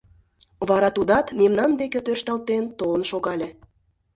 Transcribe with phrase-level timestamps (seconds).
[0.69, 3.49] Вара тудат мемнан деке тӧршталтен толын шогале.